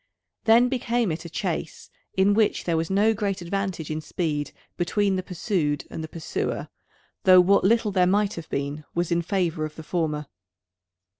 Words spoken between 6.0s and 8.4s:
the pursuer; though what little there might